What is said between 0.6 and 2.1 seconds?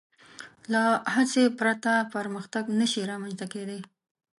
له هڅې پرته